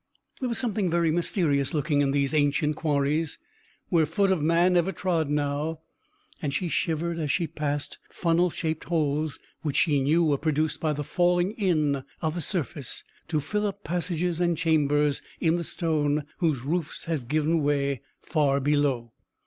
[0.39, 3.37] There was something very mysterious looking in these ancient quarries
[3.89, 5.81] where foot of man never trod now,
[6.41, 10.91] and she shivered as she passed funnel shaped holes which she knew were produced by
[10.93, 16.25] the falling in of the surface to fill up passages and chambers in the stone
[16.39, 19.13] whose roofs had given way far below.